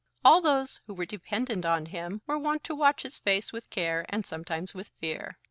[0.25, 4.03] All those who were dependent on him were wont to watch his face with care
[4.09, 5.37] and sometimes with fear.